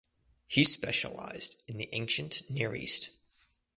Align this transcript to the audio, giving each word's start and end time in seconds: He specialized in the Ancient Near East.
He 0.47 0.63
specialized 0.63 1.61
in 1.67 1.77
the 1.77 1.87
Ancient 1.93 2.49
Near 2.49 2.73
East. 2.73 3.11